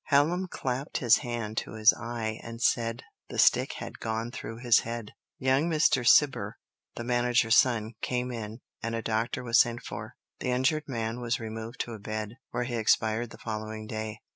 Hallam 0.05 0.47
clapped 0.47 0.97
his 0.97 1.17
hand 1.17 1.57
to 1.57 1.73
his 1.73 1.93
eye 1.93 2.39
and 2.41 2.59
said 2.59 3.03
the 3.29 3.37
stick 3.37 3.73
had 3.73 3.99
gone 3.99 4.31
through 4.31 4.57
his 4.57 4.79
head. 4.79 5.11
Young 5.37 5.69
Mr. 5.69 6.03
Cibber, 6.07 6.55
the 6.95 7.03
manager's 7.03 7.57
son, 7.57 7.93
came 8.01 8.31
in, 8.31 8.61
and 8.81 8.95
a 8.95 9.03
doctor 9.03 9.43
was 9.43 9.59
sent 9.59 9.83
for; 9.83 10.15
the 10.39 10.49
injured 10.49 10.85
man 10.87 11.19
was 11.19 11.39
removed 11.39 11.79
to 11.81 11.93
a 11.93 11.99
bed, 11.99 12.37
where 12.49 12.63
he 12.63 12.77
expired 12.77 13.29
the 13.29 13.37
following 13.37 13.85
day. 13.85 14.17